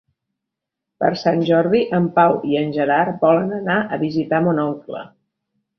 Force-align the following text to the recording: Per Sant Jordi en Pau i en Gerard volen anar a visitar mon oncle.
Per 1.03 1.11
Sant 1.23 1.43
Jordi 1.51 1.83
en 1.99 2.09
Pau 2.17 2.41
i 2.53 2.59
en 2.65 2.73
Gerard 2.81 3.23
volen 3.27 3.55
anar 3.63 3.79
a 3.99 4.05
visitar 4.07 4.43
mon 4.49 4.69
oncle. 4.69 5.09